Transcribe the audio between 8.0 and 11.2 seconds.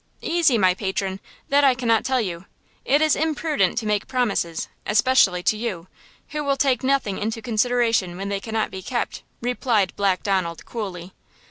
when they cannot be kept," replied Black Donald, coolly.